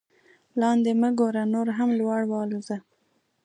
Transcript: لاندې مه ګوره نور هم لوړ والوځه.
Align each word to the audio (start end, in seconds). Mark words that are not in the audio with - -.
لاندې 0.61 0.91
مه 1.01 1.09
ګوره 1.19 1.43
نور 1.53 1.67
هم 1.77 1.89
لوړ 1.99 2.19
والوځه. 2.27 2.77